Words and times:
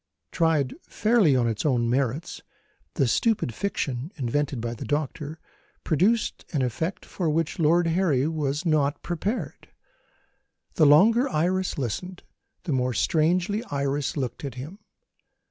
Tried 0.31 0.73
fairly 0.89 1.35
on 1.35 1.47
its 1.47 1.63
own 1.63 1.87
merits, 1.87 2.41
the 2.95 3.07
stupid 3.07 3.53
fiction 3.53 4.11
invented 4.15 4.59
by 4.59 4.73
the 4.73 4.83
doctor 4.83 5.37
produced 5.83 6.43
an 6.53 6.63
effect 6.63 7.05
for 7.05 7.29
which 7.29 7.59
Lord 7.59 7.85
Harry 7.85 8.27
was 8.27 8.65
not 8.65 9.03
prepared. 9.03 9.67
The 10.73 10.87
longer 10.87 11.29
Iris 11.29 11.77
listened, 11.77 12.23
the 12.63 12.71
more 12.73 12.95
strangely 12.95 13.63
Iris 13.65 14.17
looked 14.17 14.43
at 14.43 14.55
him. 14.55 14.79